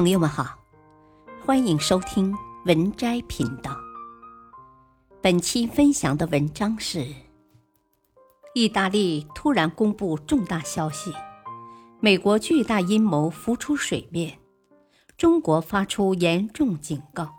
[0.00, 0.58] 朋友们好，
[1.44, 3.76] 欢迎收听文摘频道。
[5.20, 7.06] 本期分享的文章是：
[8.54, 11.12] 意大利突然公布重大消息，
[12.00, 14.38] 美国巨大阴谋浮出水面，
[15.18, 17.34] 中国发出严重警告。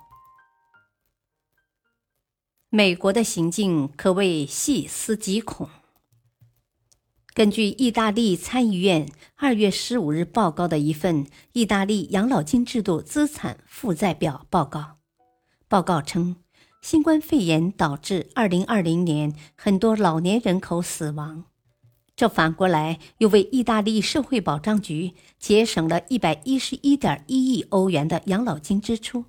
[2.70, 5.68] 美国的行径可谓细思极恐。
[7.34, 9.08] 根据意大利参议院
[9.38, 14.98] 二月十五日报告的一份意大利养老金制度资产负债表报告，
[15.70, 16.36] 报告称，
[16.82, 21.46] 新冠肺炎导致二零二零年很多老年人口死亡，
[22.18, 29.24] 这反过来又为意大利社会保障局节省了一百一十一点一亿欧元的养老金支出。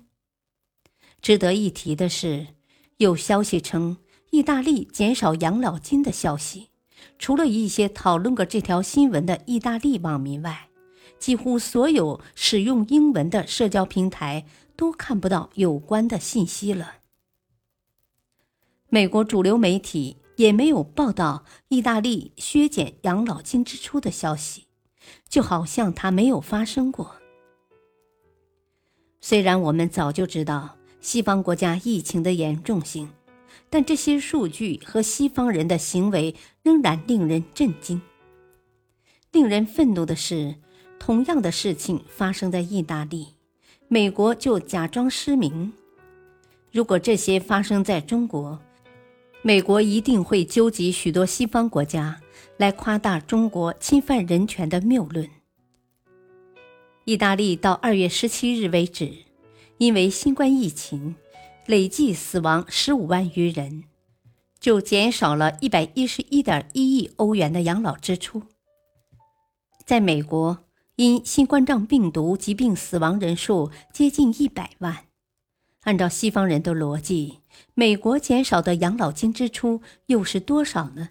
[1.21, 2.47] 值得一提的是，
[2.97, 3.95] 有消息称
[4.31, 6.72] 意大利减少养老金的消息。
[7.17, 10.69] 除了一些讨论过这条新闻的意大利网民外，
[11.19, 14.45] 几乎所有使用英文的社交平台
[14.75, 16.95] 都看不到有关的信息了。
[18.89, 24.67] 美国主流媒体也没有报道意大利削减养老金支出的消息，
[25.27, 27.15] 就好像它没有发生过。
[29.21, 33.09] 虽然我们早就知道西方国家疫情的严重性。
[33.69, 38.01] 但这些数据和西方人的行为仍然令人震惊。
[39.31, 40.55] 令人愤怒的是，
[40.99, 43.27] 同样的事情发生在意大利，
[43.87, 45.73] 美国就假装失明。
[46.71, 48.59] 如果这些发生在中国，
[49.41, 52.19] 美国一定会纠集许多西方国家
[52.57, 55.29] 来夸大中国侵犯人权的谬论。
[57.05, 59.11] 意大利到二月十七日为止，
[59.77, 61.15] 因为新冠疫情。
[61.65, 63.85] 累计死亡十五万余人，
[64.59, 68.43] 就减少了一百一十一点一亿欧元的养老支出。
[69.85, 70.65] 在美国，
[70.97, 75.05] 因新冠状病毒疾病死亡人数接近一百万。
[75.83, 77.39] 按照西方人的逻辑，
[77.73, 81.09] 美国减少的养老金支出又是多少呢？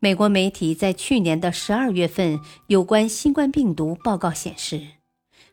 [0.00, 5.03] 美国媒体在去年的十二月份有关新冠病毒报告显示。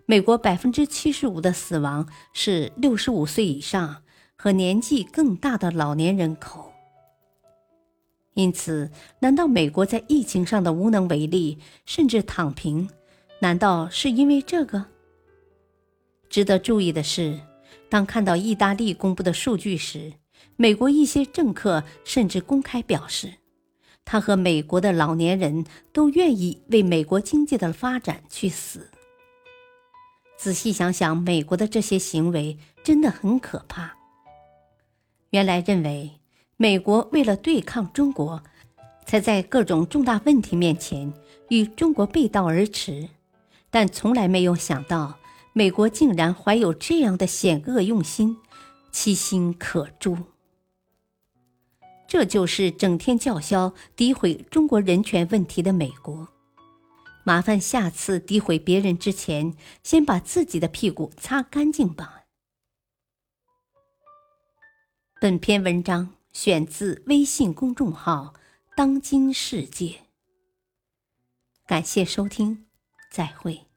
[0.06, 4.04] 美国百分之七十五的死亡是六十五岁以上
[4.36, 6.72] 和年纪更大的老年人口。
[8.34, 8.90] 因此，
[9.20, 12.90] 难道美国在疫情上的无能为力，甚至躺平，
[13.40, 14.86] 难道是因为这个？
[16.30, 17.40] 值得注意的是，
[17.90, 20.14] 当看到意大利公布的数据时，
[20.56, 23.34] 美国一些政客甚至公开表示，
[24.06, 28.90] 他和美国的老年人都愿意为美国经济的发展去死。
[30.42, 33.96] 仔细想想，美国的这些行为真的很可怕。
[35.30, 36.20] 原来认为
[36.58, 38.42] 美国为了对抗中国，
[39.06, 41.14] 才在各种重大问题面前
[41.50, 43.08] 与中国背道而驰，
[43.70, 45.20] 但从来没有想到
[45.54, 48.36] 美国竟然怀有这样的险恶用心，
[48.92, 50.18] 其心可诛。
[52.08, 56.28] 这就是整天叫嚣诋毁中国人权问题的美国。
[57.24, 62.24] 麻烦下次诋毁别人之前，先把自己的屁股擦干净吧。
[65.20, 68.34] 本篇文章选自微信公众号
[68.76, 70.02] “当今世界”。
[71.68, 72.66] 感谢收听，
[73.12, 73.71] 再会。